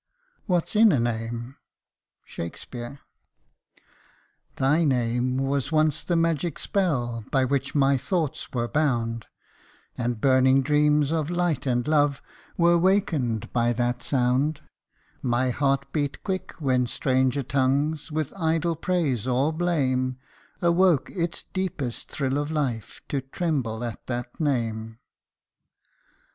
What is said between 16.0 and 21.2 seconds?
quick when stranger tongues, with idle praise or blame, Awoke